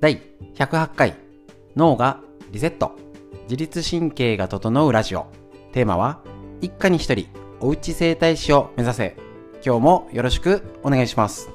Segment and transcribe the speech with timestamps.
[0.00, 0.22] 第
[0.54, 1.14] 108回
[1.76, 2.20] 脳が
[2.52, 2.96] リセット。
[3.50, 5.26] 自律神経が整うラジオ。
[5.72, 6.22] テーマは
[6.62, 7.26] 一家に一人
[7.60, 9.16] おうち整体師を目指せ。
[9.62, 11.50] 今日もよろしくお願いします。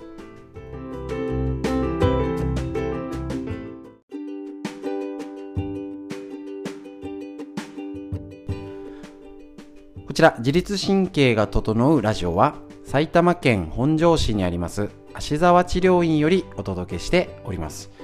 [10.05, 12.53] こちら自律神経が整うラジオは
[12.85, 17.94] 埼玉県本庄市にあります芦沢治療院よりお届けしております。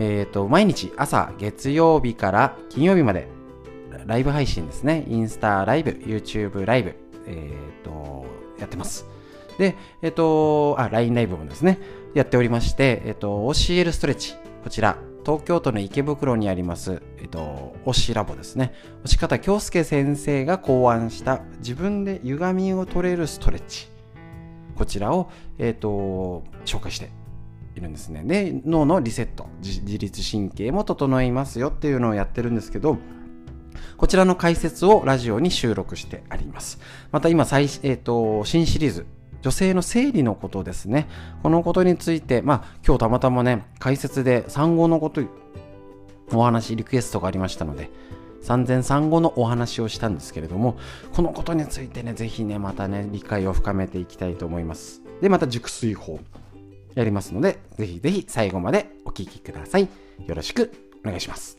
[0.00, 3.28] えっ、ー、と毎日朝月曜日から金曜日まで
[4.06, 6.94] ライブ配信ですねインスタライブ YouTube ライブ
[7.26, 8.24] えっ、ー、と
[8.58, 9.04] やってます
[9.58, 11.78] でえっ、ー、とあ LINE ライブもですね
[12.14, 14.96] やっておりましてえっ、と OCL ストレッチこちら
[15.26, 18.72] 東京都の池袋にあります、えっと、推しラボですね。
[19.04, 23.88] 押し方京介先生が考案した自分で歪みを取れるストレッチ。
[24.74, 27.10] こちらを、えっと、紹介して
[27.74, 28.22] いるんですね。
[28.24, 32.98] で、脳のリセット、自律神経も整いますよっていうのをやってるんですけど、
[33.96, 36.78] こちらの解説をラジオに収録してあります。
[37.12, 39.06] また今最、えっと、新シリーズ、
[39.42, 41.08] 女性の生理のことですね。
[41.42, 45.22] このことについて、まあ、今日たまたまね、解説で産後のこと、
[46.32, 47.90] お話、リクエストがありましたので、
[48.42, 50.76] 産前産後のお話をしたんですけれども、
[51.14, 55.02] このことについてね、ぜひね、またね、理解を深めていきたいと思います。
[55.20, 56.20] で、また熟睡法
[56.94, 59.88] やりますので、ぜひぜひ最後までお聴きください。
[60.26, 60.72] よろしく
[61.04, 61.58] お願いします。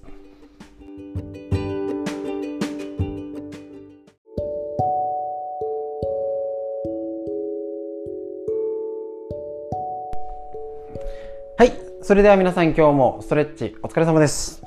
[11.58, 11.74] はい。
[12.02, 14.62] それでは皆さん今日もストレッチお疲れ様です。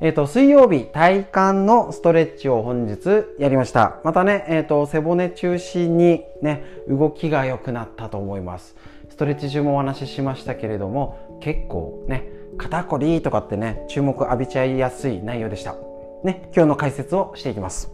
[0.00, 1.30] えっ、ー、と、水曜日体幹
[1.66, 4.00] のストレッチを本日やりました。
[4.04, 8.76] またね、えっ、ー、と、背骨中心にね、動きが良くなったと思います。
[9.14, 12.24] ストレッチ中もお話ししましたけれども、結構ね、
[12.58, 15.76] 肩こりとかってね、注目浴びちゃいやすい内容でした。
[16.24, 17.92] ね、今日の解説をしていきます。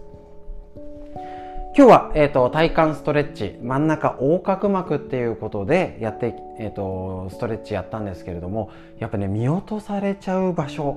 [1.76, 10.96] 今日は、えーと、体幹ストレッチ真ん中横隔膜っていうことでやって、えーと、ストレッチやったんですけれどもやっぱね見落とされちゃう場所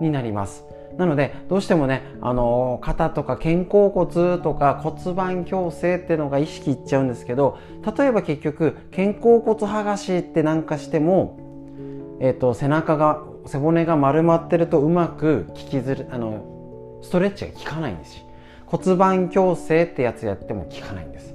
[0.00, 0.64] になります
[0.98, 7.58] なのでどうしてもね、あの肩とか肩甲骨とか骨盤矯正っていうのが意識いっちゃうんですけど
[7.96, 18.24] 例えば結局肩甲骨剥がしってなんかしても、えーと、背中が背骨が丸まってるとうまく効きずるあのストレッチが効かないんですよ
[18.66, 21.33] 骨盤矯正ってやつやっても効かないんです。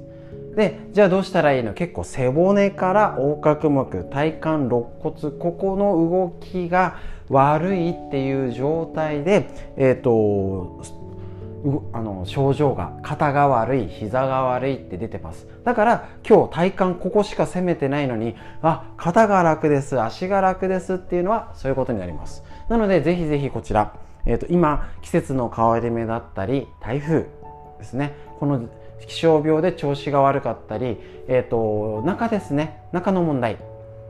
[0.56, 1.74] でじゃあどうしたらいいの？
[1.74, 10.82] 結構背骨から横隔膜体幹肋骨ここの動きが悪いっていう状態でえっ、ー、と
[11.92, 15.46] あの症状が肩が悪い膝が悪いって出てます。
[15.62, 22.42] だから今日体幹ここしか攻めてないのにあ肩が楽です足が楽ですっていうのはそういうことになります。
[22.68, 23.94] なのでぜひぜひこちら
[24.26, 27.26] えーと、今季節の変わり目だったり台風
[27.78, 28.14] ですね。
[28.38, 28.68] この
[29.06, 33.58] 気象病で調子が悪かったり、えーと、中ですね中の問題、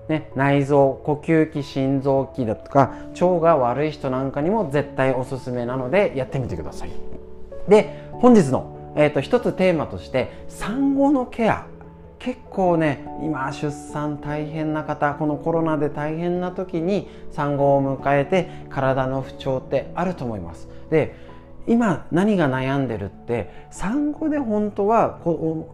[0.09, 6.91] ね、内臓呼吸器心臓器だとか腸が悪い人なんかにも絶対おすすめなのでやってみてください。
[7.69, 11.67] で本日の、えーと一つテーマとして産後のケア。
[12.19, 20.69] 結構ね今出産大変な方このコロナで大変な時に産後を迎えて体の不調ってあると思います。
[20.91, 21.15] で
[21.67, 25.21] 今何が悩んでるって産後で本当は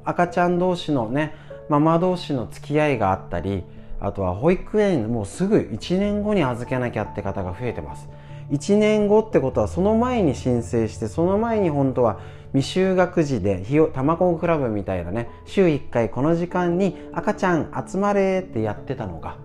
[0.04, 1.34] 赤ちゃん同士のね
[1.69, 3.64] ママ同士の付き合いがあったり
[4.00, 8.08] あとは保育園もうすぐ1年後に預けなきゃって方が増えてます。
[8.50, 12.20] 1年後ってことはその前に申請してその前に本当は
[12.54, 19.36] 未就学児で卵クラブみたいなね週1回この時間に赤ちゃん集まれってやってたのが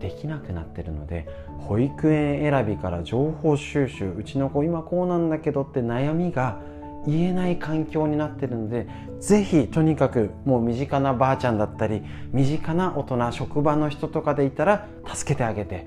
[0.00, 1.28] できなくなってるので
[1.58, 6.60] 保育園選びから情報収集うちの子今こうなんだけどって悩みが
[7.06, 8.86] 言えない環境になってるので
[9.20, 12.02] ぜひとにかくもう身近なばあちゃんだったり
[12.32, 15.86] 身近な大人職場の人とかでいたら助けてあげて、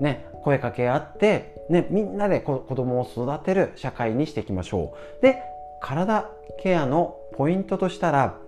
[0.00, 5.22] ね、声かけ合って、ね、みんなで子供を育てる社会にしていきましょう。
[5.22, 5.42] で
[5.80, 6.30] 体
[6.62, 8.38] ケアのポイントとしたら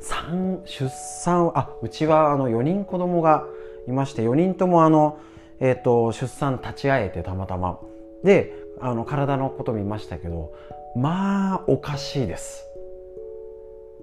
[0.00, 0.88] 産出
[1.22, 3.44] 産あうちはあの4人子供が
[3.88, 5.18] いまして4人ともあの、
[5.60, 7.80] えーと、出産立ち会えてたまたま。
[8.24, 10.52] であの体のこと見ましたけど
[10.96, 12.66] まあおかしいです。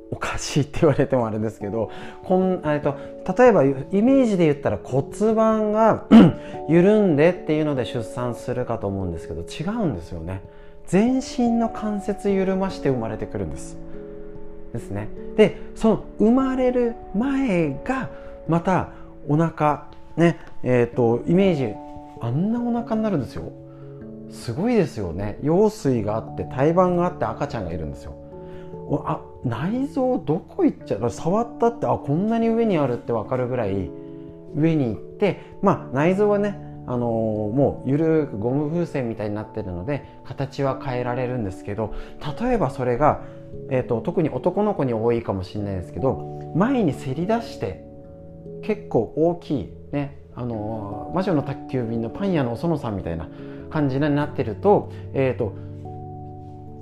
[0.10, 1.92] おかしいって言われてもあれですけど
[2.24, 2.96] こんえと
[3.38, 3.68] 例えばイ
[4.02, 6.08] メージで言ったら骨盤が
[6.70, 10.42] 緩んでっていうので出産するかと思うんですけど違うんですよね。
[10.86, 13.78] 全身の関節緩まして生まれてくるんです。
[14.74, 15.10] ですね。
[15.36, 18.10] でその生まれる前が
[18.48, 18.90] また
[19.28, 21.74] お腹ねえーと、イメージ
[22.22, 23.52] あんなお腹になるんですよ。
[24.32, 25.38] すごいですよね。
[25.42, 28.16] 羊水があって胎盤があって赤ちゃんがいるんですよ。
[29.06, 31.10] あ内臓どこ行っちゃう？
[31.10, 33.90] 触ったってあこんなに上にあるって分かるぐらい
[34.56, 36.58] 上に行ってまあ内臓はね
[36.88, 41.94] あのー、もうゆるくゴム風船みたいになってるので形は変えられるんですけど
[42.40, 43.24] 例えばそれが、
[43.70, 47.86] えーと、特に男の子に多いかもしれないですけど前にせり出して
[48.68, 53.30] 結構大きいねあの、魔女の宅急便のパン屋のお園さんみたいな
[53.70, 55.54] 感じになってると,、えーと、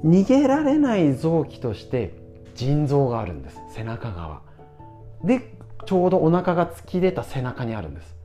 [0.04, 2.16] 逃げられない臓器として
[2.56, 4.42] 腎臓があるんです背中側。
[5.24, 5.54] で
[5.86, 8.16] ちょうどお腹が突き出た背中にあるんです。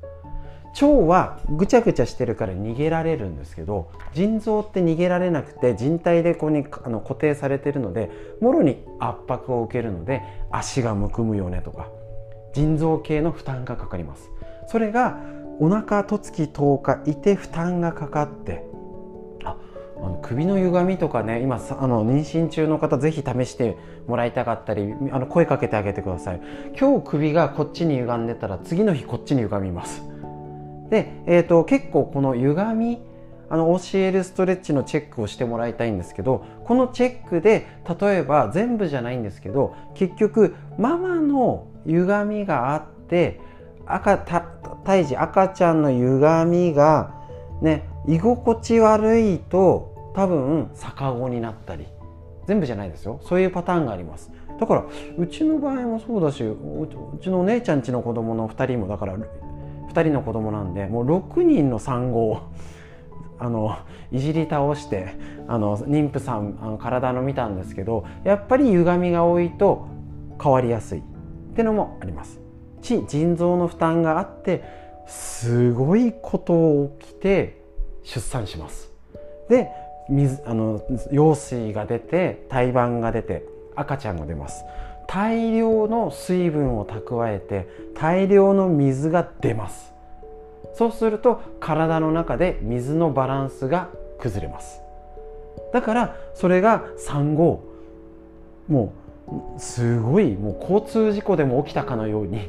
[0.81, 8.09] 腸はぐちゃぐちゃしてるから逃げられるんですけど腎臓って逃げられなくて人体でここにあの固定されてるので
[8.41, 11.89] もろに圧迫を受けるので足がむくむよねとか
[12.55, 14.31] 腎臓系の負担がかかります。
[14.67, 15.19] それが
[15.59, 18.65] お腹とつき10日いて負担がかかって
[19.45, 19.57] あ
[19.97, 23.77] あの首の歪みとかね今あの妊娠中の方ぜひ試して
[24.07, 26.41] もらいたかったりあの声かけてあげてください。
[26.79, 30.03] 今日首がこっちに歪んでたら次の日こっちに歪みます。
[30.89, 32.99] で、えーと、結構この歪み
[33.49, 37.67] あの教えるストレッチのチェックをしてもらいたいんですけどこのチェックで
[38.01, 43.41] 例えば全部じゃないんですけど結局ママの歪みがあって
[43.87, 44.41] 赤た
[44.85, 47.15] 胎児赤ちゃんの歪みが
[47.61, 51.87] ね居心地悪いと多分逆子になったり
[52.47, 53.21] 全部じゃないですよ。
[53.23, 54.33] そういうパターンがあります。
[54.59, 54.85] だから
[55.17, 56.57] うちの場合もそうだしう
[57.23, 62.41] ちのお姉ちゃんちの子供の2人もだから2人の子供なんでもう6人の産後を
[63.39, 63.75] あの
[64.13, 65.15] いじり倒して
[65.49, 69.87] あの妊婦さんあの体の見たんですけどやっぱり歪みが多いと
[70.43, 71.03] 変わりやすい。
[71.61, 72.41] ってのもあります。
[72.81, 74.65] し腎臓の負担があって
[75.07, 77.63] すごいことを起きて
[78.03, 78.91] 出産します。
[79.51, 79.69] で
[80.09, 83.45] 水あの羊水が出て胎盤が出て
[83.77, 84.65] 赤ちゃんが出ます。
[85.07, 89.93] 大量の水分を蓄えて大量の水が出ます。
[90.75, 94.81] そうすると体の中で水のバランスが崩れます。
[95.75, 97.63] だからそれが産後
[98.67, 99.00] もう
[99.59, 102.49] すごいもう交通事故でも起きたかのように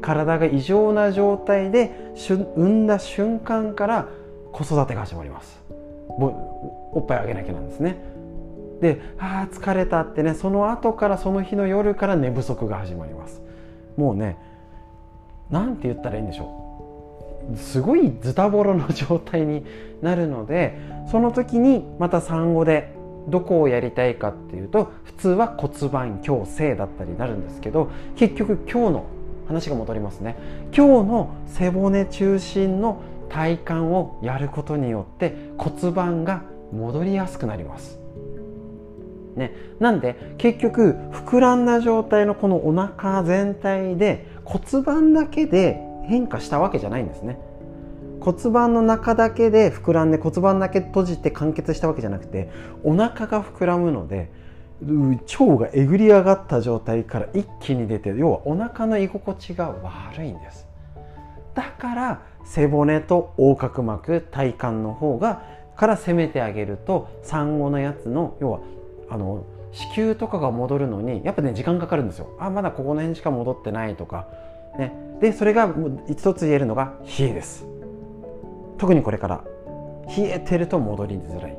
[0.00, 4.08] 体が異常な状態で産んだ瞬間から
[4.52, 5.60] 子育てが始まります。
[6.18, 7.96] おっぱいあげなきゃなんですね。
[8.80, 13.42] でああ疲れたってねその後からその日の夜から寝不足が始まります。
[13.96, 14.36] もうね
[15.50, 16.62] 何て言ったらいいんでしょ
[17.52, 17.56] う。
[17.56, 19.64] すごいズタボロの状態に
[20.02, 20.76] なるので
[21.10, 22.95] その時にまた産後で
[23.28, 29.06] どこをやりたいかっていうと普通は骨盤矯正だったりになるんですけど結局今日の
[29.48, 30.36] 話が戻りますね。
[30.76, 36.42] 今日の背骨中心の体幹をやることによって骨盤が
[36.72, 37.98] 戻りやすくなります。
[39.36, 47.38] ね、なんで結局膨らんだ状態のこのお腹全体で骨盤だけで変化したわけじゃないんですね。
[48.20, 52.50] 骨盤の中だけで膨らんで骨盤だけ閉じて完結したわけじゃなくて
[52.82, 54.30] お腹が膨らむので
[54.82, 60.66] 腸がえぐり上がった状態から一気に出て要はお腹の居心地が悪いんです。
[61.54, 65.42] だから背骨と横隔膜体幹の方が
[65.76, 68.60] から攻めてあげると産後のやつの要は
[69.08, 72.36] あの子宮とかが戻るのにやっぱね時間かかるんですよ。
[72.38, 74.26] あまだここの辺しか戻ってないとか
[74.78, 74.92] ね。
[75.20, 75.72] でそれが
[76.08, 77.66] 一つ言えるのが冷えです。
[78.78, 79.44] 特にこれから
[80.16, 81.56] 冷えてると戻りづらい。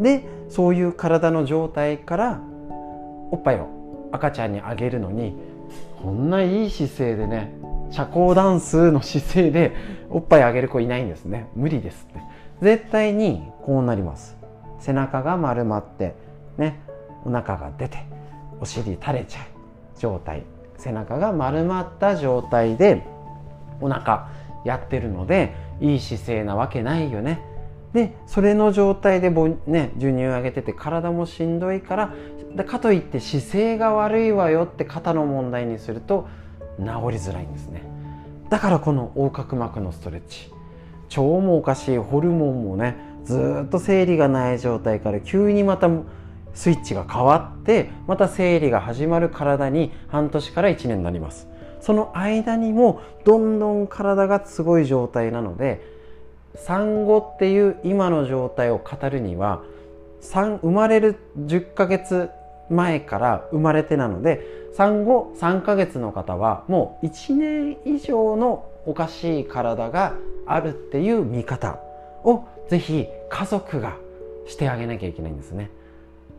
[0.00, 2.40] でそういう体の状態から
[3.30, 5.34] おっぱいを赤ちゃんにあげるのに
[6.02, 7.54] こんないい姿勢でね
[7.90, 9.74] 社交ダンスの姿勢で
[10.10, 11.48] おっぱいあげる子いないんですね。
[11.54, 12.20] 無理ですって。
[12.60, 14.36] 絶対にこうなります。
[14.80, 16.14] 背中が丸まって
[16.58, 16.80] ね
[17.24, 18.04] お腹が出て
[18.60, 20.44] お尻垂れちゃう状態。
[20.78, 23.02] 背中が丸まった状態で
[23.80, 24.28] お腹
[24.64, 27.40] やってるのでいい姿勢なわけないよね。
[27.92, 32.14] でそれの状態でね、授乳上げてて体もしんどいから
[32.64, 36.28] かといって姿勢が悪いわよって肩の問題にすると
[36.78, 37.82] 治りづらいんですね。
[38.50, 40.52] だからこの横隔膜のストレッチ。
[41.10, 41.96] 腸もおかしい。
[41.96, 45.88] ホルモンもねずっと生理がない状態から急にまた
[46.54, 51.48] スイッチが変わってまた生理が始まる体に半年から1年になります。
[51.86, 55.80] その間にもどんどん体がすごい状態なので
[56.56, 59.62] 産後っていう今の状態を語るには
[60.20, 62.28] 産生まれる10ヶ月
[62.70, 64.40] 前から生まれてなので
[64.74, 71.78] 産後3ヶ月の方はもう1年以上のおかしい体があるっていう見方
[72.24, 73.96] をぜひ家族が
[74.48, 75.70] してあげなきゃいけないんですね。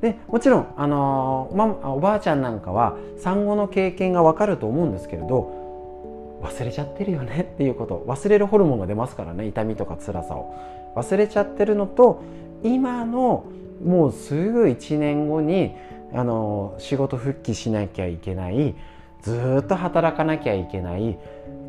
[0.01, 8.05] でもちろん、あのま、おばあちゃんなんかは産後の経験がわかると思うんですけれど忘れちゃってるよねっていうこと。
[8.07, 10.53] 忘れるホルモンが出ますからね痛みとか辛さを。
[10.95, 12.21] 忘れちゃってるのと
[12.63, 13.45] 今の
[13.83, 15.75] もうすぐ1年後に
[16.13, 18.75] あの仕事復帰しなきゃいけない
[19.21, 21.17] ずっと働かなきゃいけない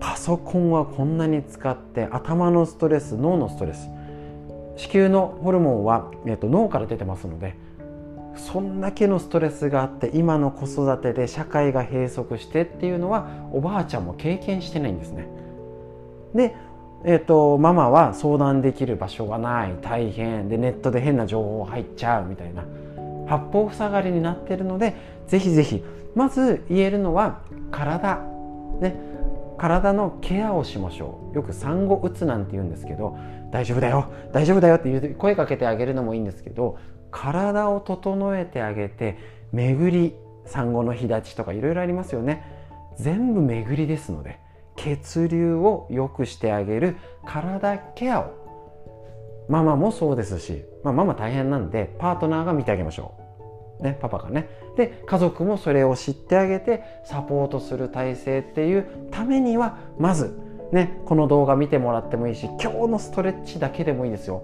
[0.00, 3.88] パソコンはこんなに使って頭のストレス脳のストレス
[4.76, 7.56] 子宮のホルモンは、えっと、脳から出てますので
[8.38, 15.28] そんだけのストレスがあって今の子育てで社会が閉塞してっていうのはおばあちゃんも経験してないんですね。
[16.34, 16.54] で、
[17.04, 19.74] えーと、ママは相談できる場所がない。
[19.82, 20.48] 大変。
[20.48, 22.26] でネットで変な情報入っちゃう。
[22.26, 22.64] みたいな。
[23.26, 24.94] 八方塞がりになってるので
[25.26, 25.84] ぜひぜひ。
[26.14, 27.40] まず言えるのは
[27.70, 28.16] 体。
[28.80, 29.08] ね。
[29.58, 31.36] 体のケアをしましょう。
[31.36, 33.18] よく産後うつなんて言うんですけど
[33.50, 34.06] 大丈夫だよ。
[34.32, 36.78] 大丈夫だよって言う声かけてあげるのもいいんですけど
[37.10, 39.18] 体を整えてあげて
[39.52, 42.44] 巡り産後の日立ちとかいろいろありますよね。
[42.98, 44.38] 全部巡りですので
[44.76, 48.48] 血流を良くしてあげる体ケアを。
[49.48, 53.14] ママもそうですし、まあ、ママ大変なんでパートナーが見てあげましょ
[53.80, 54.48] う、ね、パパがね。
[54.76, 60.38] で家族もそれを知ってあげてサポートする体制っていうためにはまず
[60.70, 64.42] ねこの動画見てもらってもいいし今日のストレッチだけでもいいですよ。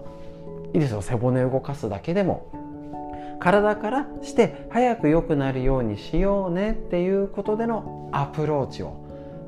[0.75, 1.01] いいですよ。
[1.01, 2.51] 背骨動かすだけでも。
[3.39, 9.05] 体からして早く良くなるようにしようねっていうことでのアプローチを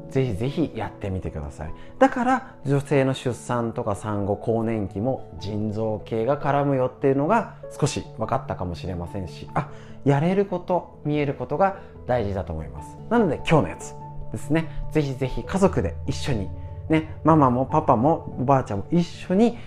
[0.10, 1.74] ぜひぜひやってみてください。
[2.00, 9.69] だから女性の出産とか産後更年期も腎臓系が絡むよっていうのが少し分かったかもしれませんしあ
[10.05, 12.98] やれること見えることが大事だと思います。
[13.10, 13.93] なので今日のやつ
[14.31, 14.69] ですね。
[14.93, 16.48] ぜひぜひ家族で一緒に
[16.88, 19.57] ねママもパパもおばあちゃんも一緒に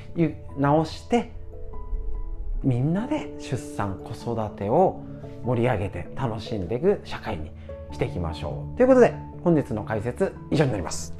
[0.57, 1.39] 直して
[2.63, 5.03] みんなで出産子育てを
[5.45, 7.51] 盛り上げて楽しんでいく社会に
[7.93, 8.77] していきましょう。
[8.77, 11.15] ということで本日の解説以上になります。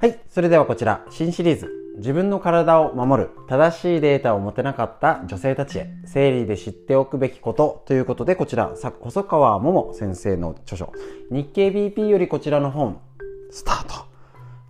[0.00, 1.87] はいそれではこちら新シリーズ。
[1.98, 10.92] 自分の体を守る正しいデータを持てなかった女性たちへ生理で知っておくべきことということでこちら細川桃先生の著書
[11.30, 13.00] 日経 BP よりこちらの本
[13.50, 14.06] スタート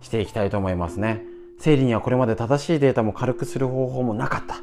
[0.01, 1.21] していきたいと思いますね。
[1.59, 4.55] 生理にはこれまで正しいデータも軽くする方法もなかった。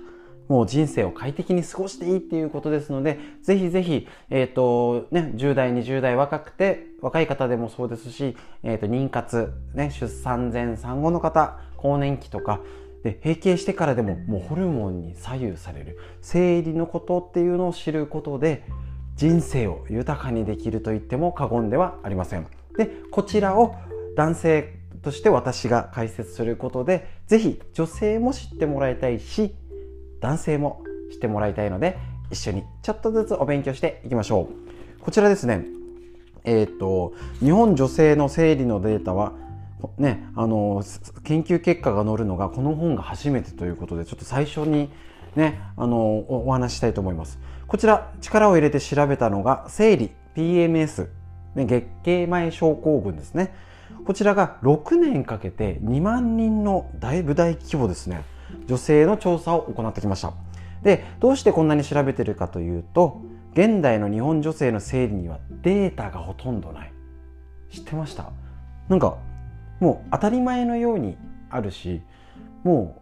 [0.48, 12.60] もう人生を快適に過ごしていいっていうことですので、ぜひぜひ、えっ、ー、と、ね、10代、20代若くて、若い方でもそうですし、えっ、ー、と、妊活、ね、出産前、産後の方、更年期とか、
[13.02, 18.64] で、閉経してからでももうホルモンに左右される、生理のことっていうのを知ることで、
[19.16, 22.46] 人生を豊かにできると言っても過言ではありません。
[22.76, 23.74] で、こちらを
[24.16, 29.54] 男性として私が解説することで、ぜひ女性も知ってもらいたいし、
[30.20, 31.98] 男性も知ってもらいたいので
[32.30, 34.48] 一緒にちょっとずつお勉強していきましょ
[34.98, 35.64] うこちらですね
[36.44, 39.32] えっ、ー、と日本女性の生理のデータは
[39.98, 40.82] ねあの
[41.24, 44.90] 研究結果が載るのがこの本が初めてということでちょっと最初に
[45.34, 47.38] ねあのお話したいと思います。
[47.66, 51.08] こちら力を入れて調べたのが生理 PMS、
[51.56, 53.54] 月経前症候群ですね。
[54.04, 58.22] こちらが6年かけて2万人のだいぶ大規模ですね。
[58.66, 60.32] 女性の調査を行ってきました。
[60.82, 63.20] でどうしてこんなに調べてるかというと
[63.52, 66.92] 現代の日本女性の生理にはデータがほとんどない。
[67.70, 68.30] 知ってました？
[68.88, 69.16] なんか
[69.80, 71.16] もう当たり前のように
[71.50, 72.02] あるし
[72.64, 73.00] も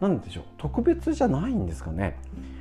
[0.00, 2.18] う何でしょう特別じゃないんですかね。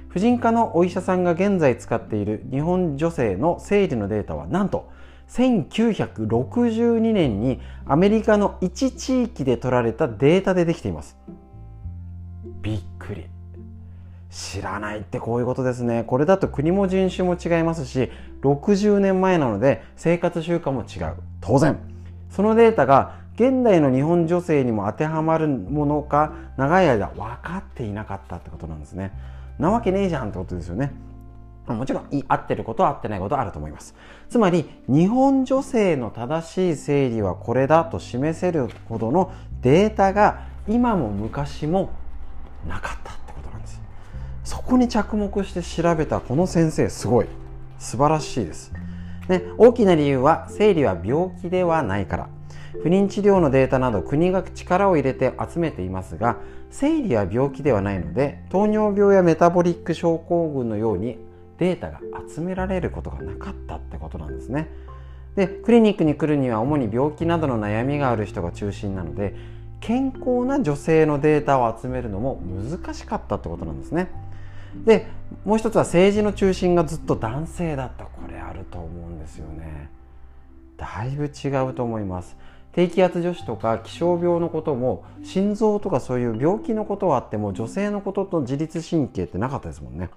[0.09, 4.89] 婦人科のお医者さんが現在使っている日本女性の生理のデータはなんと
[5.27, 11.17] 1962年にアメリカの一地域で取られたデータでできています。
[12.61, 13.25] びっくり。
[14.29, 16.03] 知らないってこういうことですね。
[16.05, 21.15] これだと国も人種も違いますし60年前なので生活習慣も違う。
[21.41, 21.77] 当然。
[22.29, 29.11] そのデータが現代の日本女性にも当てはまるものか長い間分かっていなかったってことなんですね。
[29.59, 30.93] なわけねえじゃんってことですよね。
[31.67, 33.95] もちろん合ってることは合ってないことはあると思います。
[34.29, 41.89] つまり日本女性の正しい生理はこれだと示せるほどのデータが今も昔も
[42.67, 43.81] なかったってことなんです。
[44.43, 47.27] そこに着目して調べたこの先生すごい。
[47.77, 48.71] 素晴らしいです。
[49.27, 52.29] ね、大きな理由は生理は病気ではないから。
[52.83, 56.37] 不妊治療のデータなど国が力を入れて集めていますが
[56.69, 61.17] 生理は病気ではないので糖尿病やメタボリック症候群のように
[61.57, 64.67] データが集められることがなかったってことなんですね。
[65.35, 69.35] でクリニックに来るには主に病気などの悩みがある人が中心なので
[69.81, 74.09] 健康な女性のデータを集めるのも難しかったってことなんですね。
[74.85, 75.07] で
[75.45, 78.05] もう一つは政治の中心がずっと男性だった。
[78.05, 79.89] これあると思うんですよね。
[80.77, 82.35] だいぶ違うと思います。
[82.75, 90.09] 低気圧女子とか気象病のことも心臓とかそういう病気のことはあっても女性のことと自律神経ってなかったですもんね。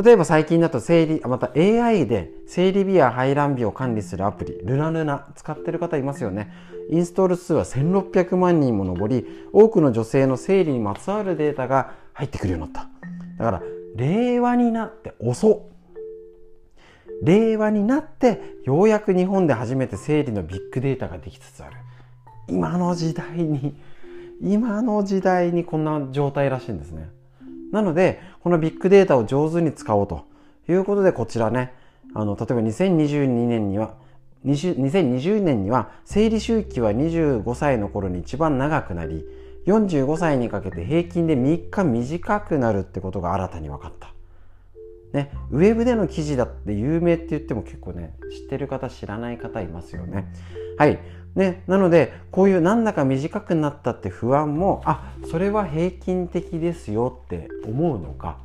[0.00, 6.52] 例えば最近だと生理また AI で生理日や排卵日を管理するアプリルナルナ使ってる方いますよね。
[6.88, 12.88] インストール数は1600万人も上り多くの女性の生理にまつわるデータが入ってくるようになった。
[13.38, 13.62] だから
[13.96, 15.68] 令和になって遅
[17.22, 21.76] 令和になってようやく日本で初めて生理のビッグデータができつつある。
[22.48, 23.74] 今の時代に
[24.42, 27.08] 今の時代にこんな状態らしいんですね。
[27.72, 30.24] なのでこのビッグデータを上手に使おうと。
[30.68, 31.72] いうことでこちらね
[32.14, 33.94] あの例えば2022年には
[34.44, 39.24] 2020年には生理周期は25歳の頃に一番長くなり
[39.66, 44.15] 45歳にかけて平均で3日短くなるってことが新たに分かった。
[45.16, 50.30] ね、ウェブでの記事だって有名って言っても結構ね、知ってる方、知らない方いますよね。
[50.76, 50.98] はい。
[51.34, 58.36] ね、なので、こういうなんだか短くなったって不安も、あ、それは平均的ですよって思うのか、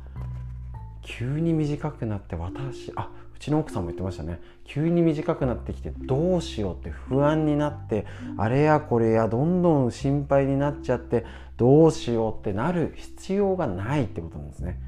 [1.02, 4.40] 急に短くなって私、あ、うちの奥さんも言ってましたね。
[4.64, 8.06] 急に短くなってきてどうしようって不安になって、
[8.38, 11.26] あれやこれやどんどん心配になっちゃって、
[11.58, 14.80] どうしようってなる必要がないってことなんですね。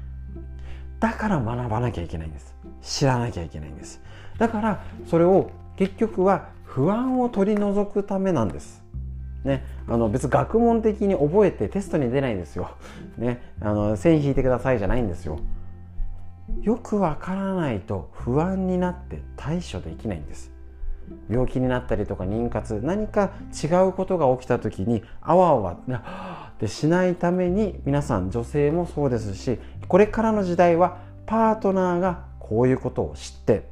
[0.99, 4.01] だから学ばなきゃいけないんです知らなきゃいけないんです
[4.37, 8.85] だからそれを結局は不安を取り除くためなんです
[9.45, 12.71] ね、あの別学問的に覚えてテストに出ないんですよ。
[13.15, 15.39] ね、あの線引いてくださいじゃないんですよ。
[16.61, 20.51] よくわからないと不安になって対処できないんです。
[21.29, 23.31] 病気になったりとか妊活何か
[23.63, 25.77] 違うことが起きた時にあわあわ
[26.55, 33.67] ってしないために皆さん女性もそうですしこれからの時代はパートナーがこういうことを知って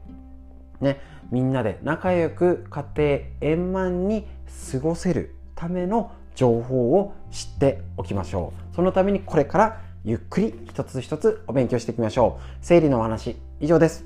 [0.81, 0.99] ね
[1.31, 4.27] みんなで仲良く家庭円満に
[4.71, 8.75] 過ごせるための情報を知っておきましょう。
[8.75, 12.43] そのためにこれからゆっくり一つ一つお勉強していきましょう。
[12.61, 14.05] 生理のお話以上です。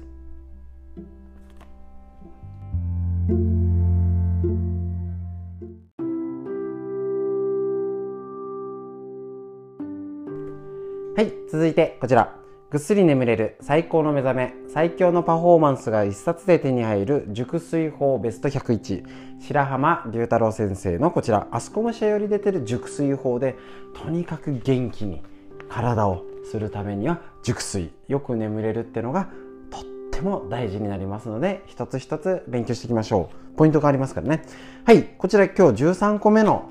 [11.17, 12.36] はい、続いてこちら。
[12.69, 19.03] ぐっすり眠れる最高の目覚め、最強のパフォーマンスが一冊で手に入る熟睡法ベスト101。
[19.39, 23.56] 白浜龍太郎先生のこちら、アスコム社より出てる熟睡法で、
[23.95, 25.23] とにかく元気に
[25.67, 29.27] 体をするためには熟睡、よく眠れるってのが
[29.71, 33.58] とっても大事になりますので、一つ一つ勉強していきましょう。
[33.58, 34.43] ポイントがありますからね。
[34.86, 36.69] はい、こちら今日13個目の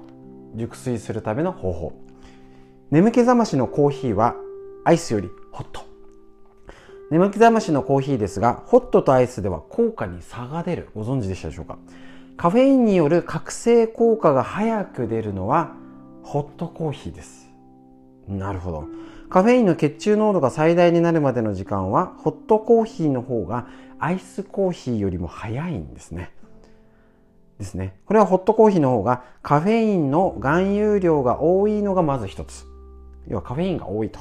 [0.55, 2.06] 熟睡するための方法。
[2.89, 4.37] 眠気覚ましのコーヒーは
[4.85, 5.81] アイスよりホット。
[7.11, 10.89] 眠気覚ましのコーヒーですが、ホットとアイスでは効果に差が出る。
[10.95, 11.79] ご存知でしたでしょうか？
[12.37, 15.73] カフェインによる覚醒効果が早く出るのは
[16.23, 17.49] ホットコーヒーです。
[18.29, 18.85] なるほど。
[19.31, 23.67] カフェインの血中濃度が最大になるまでの時間はホットコーヒーの方が
[23.99, 26.31] アイスコーヒーよりも早いんですね。
[27.59, 27.99] ですね。
[28.07, 32.65] これはホットコーヒーの方がカフェインの含有量が多いのがまず一つ。
[33.29, 34.21] 要はカフェインが多いと。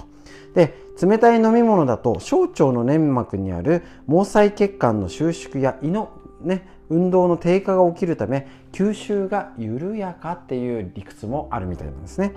[0.54, 6.10] で、冷たい飲み物だと小腸の粘膜にある毛細血管の収縮や胃の
[6.42, 12.34] ね、運動の低下が起きるため吸収が緩やかっていう理屈もあるみたいなんですね。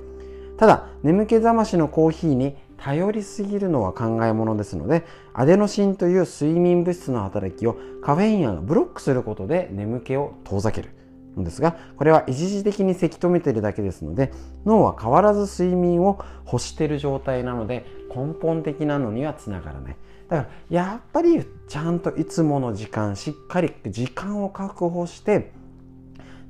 [0.57, 10.98] ただ、眠気覚ましのコーヒーに頼りすぎるのは考えものですので、アデノシンという睡眠物質の働きをカフェインがブロックすることで眠気を遠ざける。
[11.39, 14.33] んですがこれは一時的にせき止めてるだけですので
[14.67, 19.97] 脳は変わらず睡眠を欲してる状態なので根本的なのにはつながらない。
[20.29, 25.53] だからやっぱりちゃんといつもの時間しっかり時間を確保して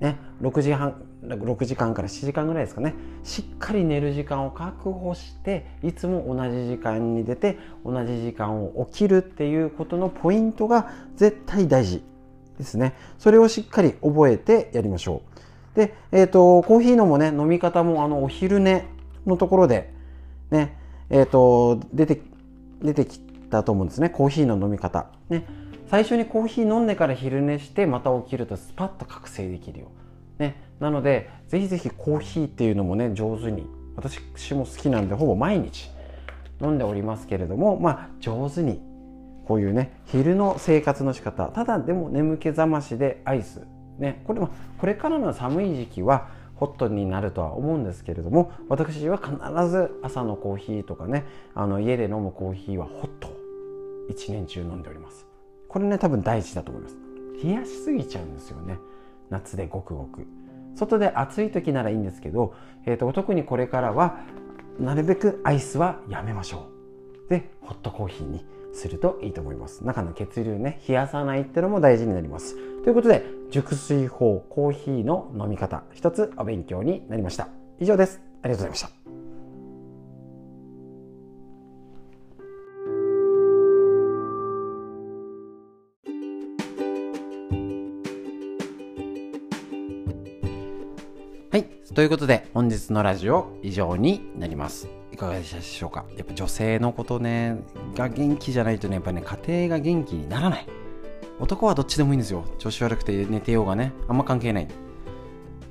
[0.00, 2.94] ね6時半6時間から7時間ぐらいですかね。
[3.24, 12.02] しっかり寝る時間を確保していつも同じ時間に出て同じ時間を起きるっていうことのポイントが絶対大事。
[12.58, 12.94] ですね。
[13.18, 15.22] それをしっかり覚えてやりましょ
[15.74, 15.76] う。
[15.76, 18.86] で、えっ、ー、と、コーヒーのもね、飲み方もあの、お昼寝
[19.26, 19.92] のところで、
[20.50, 20.76] ね、
[21.08, 22.20] えっ、ー、と、出て、
[22.82, 24.10] 出てきたと思うんですね。
[24.10, 25.06] コーヒーの飲み方。
[25.28, 25.44] ね。
[25.88, 29.90] 最初にコーヒー飲んでから昼寝してまた起きるとスパッと覚醒できるよ、
[30.38, 33.66] ね、なのでぜひぜひコーヒーっていうのもね上手に
[33.96, 34.20] 私
[34.54, 35.90] も好きなんでほぼ毎日
[36.60, 38.82] 飲んでおりますけれどもまあ上手に
[39.48, 41.46] こういうね昼の生活の仕方。
[41.46, 43.66] ただでも眠気覚ましでアイス。
[43.98, 49.32] ねこれもこれからの寒い時期はホットになるとは思うんですけれども私は必
[49.68, 53.30] ず朝のコーヒーとかねあの家で飲むコーヒーはホット
[54.10, 55.26] 一年中飲んでおります。
[55.66, 56.96] これね多分大事だと思います。
[57.42, 58.78] 冷やしすぎちゃうんですよね。
[59.30, 60.26] 夏でごくごく。
[60.76, 64.18] 外で暑い時ならいいんですけど、えーと、特にこれからは
[64.78, 66.68] なるべくアイスはやめましょ
[67.26, 67.30] う。
[67.30, 69.84] でホットコーヒーにするといいと思います。
[69.84, 72.56] 中の血流ね冷やさないってのも大事になります。
[72.82, 77.48] ということで熟睡法コーヒーの飲み方一つお勉強になりました。
[77.80, 78.20] 以上です。
[78.42, 78.90] ありがとうございました。
[91.50, 91.64] はい。
[91.94, 94.97] ということで、本日のラジオ以上になります。
[95.18, 96.04] かがでしたでしょうか？
[96.16, 97.58] やっぱ女性のことね、
[97.94, 100.66] が元気じゃないとね、やっぱね、家庭が元気にならない。
[101.40, 102.44] 男はどっちでもいいんですよ。
[102.58, 104.68] 調子悪くて寝てようがね、あんま関係ない。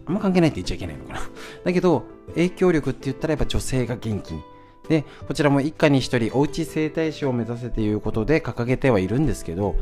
[0.05, 1.19] あんま関係ないって言っちゃいけないのかな。
[1.65, 4.41] だけど、影響力って言ったらやっぱ女性が元気に。
[4.87, 9.75] で、こちらも一家に一人、おうち整体師を目指せということで掲げてはいるんですけど、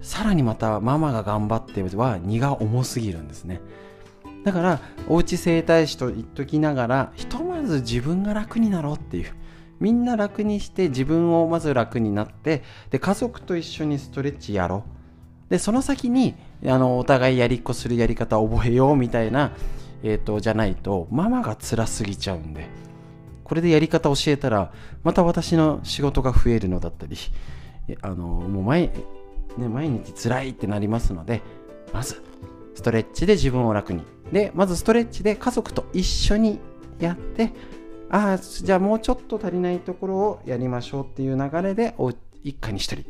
[0.00, 3.60] さらにまたママが頑張っては荷が重すぎるんですね。
[4.44, 9.32] だからおうち整体師と言っときながらひとまず自分が楽になろうっていう。
[9.80, 14.84] みんな楽にして自分をまず楽になってで家族と一緒にストレッチやろ
[15.48, 15.50] う。
[15.50, 16.34] でその先に
[16.66, 19.52] あのお互いやりっこするやり方を覚えようみたいな、
[20.02, 22.68] えーと、じゃないとママが辛すぎちゃうんで。
[23.42, 24.72] これでやり方教えたら
[25.02, 27.16] また私の仕事が増えるのだったり
[28.00, 28.92] あのもう毎,、
[29.58, 31.42] ね、毎日辛いってなりますので
[31.92, 32.22] まず
[32.76, 34.04] ストレッチで自分を楽に。
[34.32, 36.58] でまずストレッチで家族と一緒に
[36.98, 37.52] やって
[38.10, 41.94] ああじゃあもうちょっと足りないところをやりましょうっていう流れで
[42.42, 43.04] 一家に一人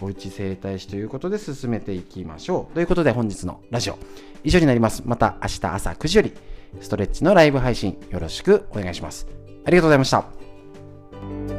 [0.00, 2.74] おうち整体師ということで進めていきましょう。
[2.74, 3.98] ということで本日のラジオ
[4.44, 5.02] 以上になります。
[5.04, 6.32] また明日朝9時より
[6.80, 9.26] ストレッチのライブ配信よろしくお願いします。
[9.64, 11.57] ありがとうございました。